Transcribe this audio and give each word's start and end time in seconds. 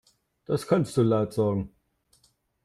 Das 0.45 0.65
kannst 0.65 0.97
du 0.97 1.03
laut 1.03 1.31
sagen. 1.31 1.69